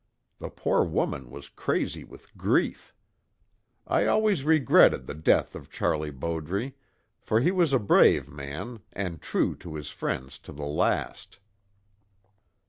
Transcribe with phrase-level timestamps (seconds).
[0.39, 2.91] The poor woman was crazy with grief.
[3.85, 6.71] I always regretted the death of Charlie Bowdre,
[7.19, 11.37] for he was a brave man, and true to his friends to the last.